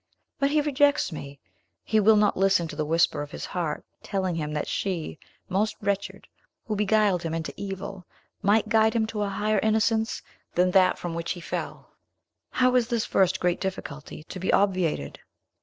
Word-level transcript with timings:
But 0.39 0.49
he 0.49 0.59
rejects 0.61 1.11
me! 1.11 1.39
He 1.83 1.99
will 1.99 2.15
not 2.15 2.35
listen 2.35 2.67
to 2.69 2.75
the 2.75 2.87
whisper 2.87 3.21
of 3.21 3.29
his 3.29 3.45
heart, 3.45 3.85
telling 4.01 4.33
him 4.33 4.51
that 4.53 4.67
she, 4.67 5.19
most 5.47 5.75
wretched, 5.79 6.27
who 6.65 6.75
beguiled 6.75 7.21
him 7.21 7.35
into 7.35 7.53
evil, 7.55 8.07
might 8.41 8.67
guide 8.67 8.95
him 8.95 9.05
to 9.05 9.21
a 9.21 9.29
higher 9.29 9.59
innocence 9.59 10.23
than 10.55 10.71
that 10.71 10.97
from 10.97 11.13
which 11.13 11.33
he 11.33 11.39
fell. 11.39 11.91
How 12.49 12.73
is 12.73 12.87
this 12.87 13.05
first 13.05 13.39
great 13.39 13.61
difficulty 13.61 14.23
to 14.23 14.39
be 14.39 14.51
obviated?" 14.51 15.19